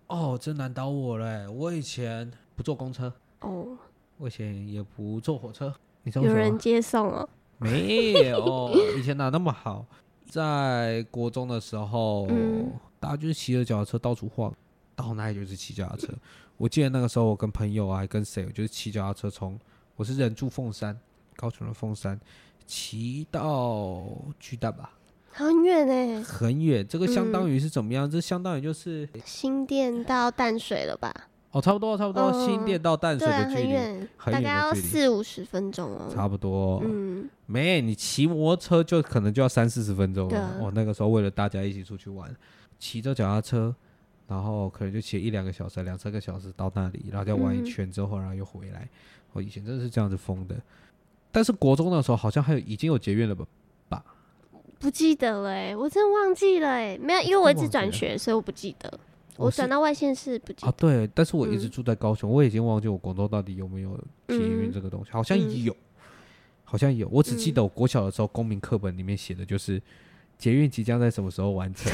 [0.06, 1.46] 哦，真难倒我嘞！
[1.48, 3.76] 我以前不坐公车，哦，
[4.16, 5.74] 我以前也不坐火车。
[6.02, 6.58] 你知道为有人？
[6.58, 7.28] 接送哦。
[7.58, 9.84] 没有， 以前哪那么好？
[10.30, 14.54] 在国中的时候，嗯大家就是骑着脚踏车到处晃，
[14.96, 16.12] 到哪里就是骑脚踏车。
[16.56, 19.58] 我记得那个时候，我跟朋友啊，还跟谁，我就是骑脚踏车从
[19.94, 20.98] 我是人住凤山，
[21.38, 22.18] 高雄的凤山，
[22.66, 24.04] 骑到
[24.40, 24.90] 巨蛋吧，
[25.30, 26.84] 很远哎、很远。
[26.86, 28.10] 这个相当嗯于是怎么样？
[28.10, 31.14] 这相当于就是新店到淡水了吧？
[31.52, 36.10] 哦，差不多，差不多，嗯新店到淡水的距离，很远，大概要四五十分钟哦。
[36.12, 36.82] 差不多。
[36.84, 40.30] 嗯，没，你骑摩托车就可能就要三四十分钟了。
[40.30, 42.34] 对啊哦，那个时候为了大家一起出去玩，
[42.80, 43.72] 骑着脚踏车，
[44.26, 48.88] 然后可能就骑一两个小时、两三个小时到那里，然后再玩一嗯圈之后，然后又回来。
[49.32, 50.56] 我、以前真的是这样子疯的。
[51.30, 53.46] 但是国中的时候好像还有已经有结怨了吧？
[54.80, 59.00] 不记得了哎、我真的忘记了哎、没有，因为我一直转学，所以我不记得。
[59.36, 63.96] 我转到外县市不记啊，对，但是我一直嗯住在高雄，我已经忘记我广东到底有没有
[64.28, 65.76] 捷运嗯这个东西，好像嗯有，
[66.64, 67.08] 好像有。
[67.08, 69.82] 我只记嗯得我国小的时候公民课本里面写的就是
[70.36, 71.92] 捷运即将在什么时候完成。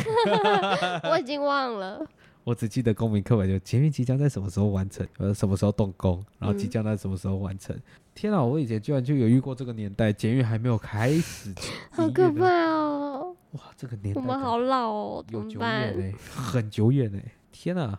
[1.11, 2.07] 我已经忘了。
[2.45, 7.75] 我只记得公民课本就捷运即将在什么时候完成，呃，什么时候动工，然后即嗯将在什么时候完成。
[8.15, 11.53] 天啊，我以前居然就有遇过这个年代，捷运还没有开始
[11.91, 13.35] 好可怕哦！
[13.53, 15.99] 哇，这个年代我们好老哦，怎有久远？
[16.13, 17.19] 呢、很久远呢、
[17.51, 17.99] 天啊！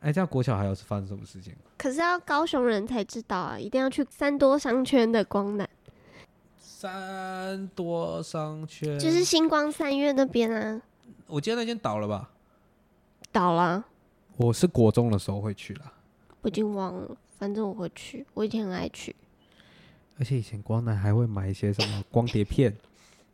[0.00, 1.52] 哎，这样国小还有是发生什么事情？
[1.76, 5.68] 可是要高雄人才知道啊，一定要去三多商圈的光南，
[6.58, 10.80] 三多商圈，就是星光三月那边啊，
[11.26, 12.30] 我记得那间倒了吧？
[13.34, 13.84] 倒了，
[14.36, 15.92] 我是国中的时候会去啦，
[16.42, 19.12] 我已经忘了，反正我会去，我以前很爱去。
[20.16, 22.72] 而且以前光南还会买一些什么光碟片，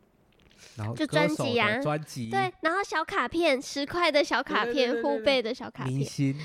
[0.75, 1.79] 然后就专辑啊。
[1.81, 6.35] 专辑，对，然后小卡片，十块的小卡片，护背的小卡片，明星，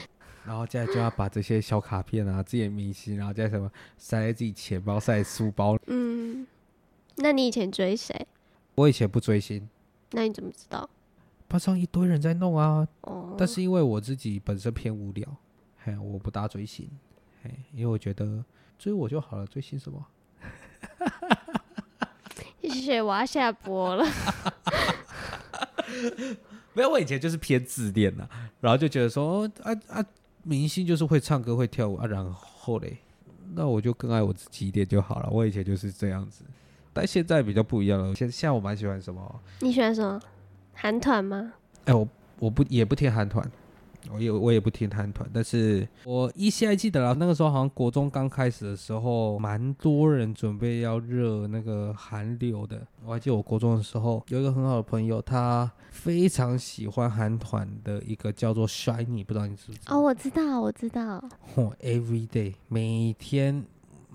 [0.44, 5.78] 然后接下来就要把这些小卡片啊、自己的明星，然后再什么塞在自己钱包、塞在书包。
[5.86, 6.46] 嗯，
[7.16, 8.26] 那你以前追谁？
[8.74, 9.66] 我以前不追星，
[10.11, 10.86] 那你怎么知道？
[11.49, 15.26] 班上一堆人在弄啊，哦，但是因为我自己本身偏无聊，
[15.84, 16.88] 嘿，我不大追星，
[17.42, 18.44] 嘿，因为我觉得
[18.78, 20.05] 追我就好了，追星什么？
[22.62, 24.05] 谢谢，我要下播了。
[26.74, 28.28] 没有，我以前就是偏自恋呐，
[28.61, 30.05] 然后就觉得说，哦啊啊，
[30.42, 32.99] 明星就是会唱歌会跳舞啊，然后嘞，
[33.55, 35.30] 那我就更爱我自己一点就好了。
[35.30, 36.44] 我以前就是这样子，
[36.92, 38.14] 但现在比较不一样了。
[38.14, 39.40] 现现在我蛮喜欢什么？
[39.61, 40.20] 你喜欢什么？
[40.76, 41.52] 韩团吗？
[41.86, 42.06] 哎、我
[42.38, 43.50] 我不也不听韩团，
[44.10, 52.86] 我也我也不听韩团，但是我依稀还记得啦，那个时候好像国中刚开始的时候，蛮多人准备要热那个韩流的。
[53.04, 59.96] 我还记得我国中的时候，有一个很好的朋友，他非常喜欢韩团的一个叫做 Shiny，不知道你知不知道？
[59.96, 61.24] 哦，我知道，我知道。
[61.54, 63.64] 哦，every day 每天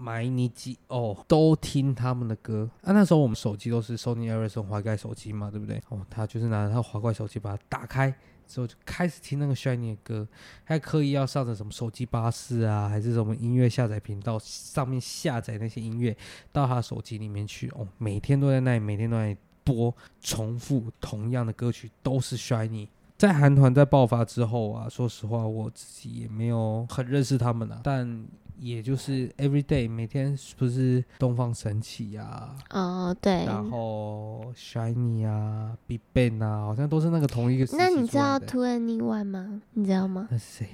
[0.02, 2.92] 买你几哦，都听他们的歌啊。
[2.92, 5.80] 那时候我们手机都是 Sony Ericsson 滑盖手机嘛，对不对？
[5.90, 8.12] 哦，他就是拿他滑盖手机把它打开
[8.48, 10.28] 之后，就开始听那个 Shiny 的歌，
[10.64, 16.18] 还刻意要上着什么手机巴士啊，还是什么音乐下载频道上面下载那些音乐
[16.52, 17.70] 到他手机里面去。
[17.76, 22.88] 哦，每天都在那里，每天都在播重复同样的歌曲，都是 Shiny。
[23.18, 28.26] 在韩团在爆发之后啊，说实话，我自己也没有很认识他们啊，但
[28.62, 33.44] 也就是 every day 每天不是东方神起啊，哦，对。
[33.46, 39.62] 然后 Shiny 啊，Big Bang 啊，好像都是那个同一个那你知道 Two Anyone 吗？
[39.74, 40.28] 你知道吗？
[40.30, 40.68] 那是谁？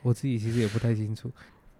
[0.00, 1.30] 我自己其实也不太清楚。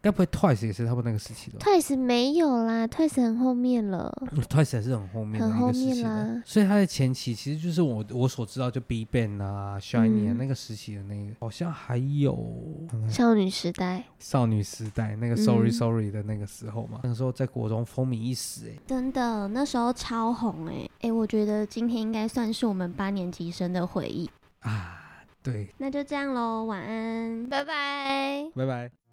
[0.04, 4.12] 该不会 Twice 也是他们那个时期的吧 Twice 没有啦，Twice 很后面了。
[4.48, 12.36] ？Twice 还是很后面的那很后个时期的面啦，所以他的前期其实就是我我所知道就 B Ban 啊、Shiny 啊、嗯那个时期的那个，好像还有
[12.92, 24.28] 嗯少女时代，少女时代那个嗯 Sorry Sorry 的那个时候嘛，那个时候在国中风靡一时哎、真的，那时候超红哎、哎、我觉得今天应该算是我们八年级生的回忆。
[24.60, 25.00] 啊，
[25.42, 27.46] 对，那就这样喽，晚安。
[27.48, 28.50] 拜拜。
[28.54, 29.03] 拜拜。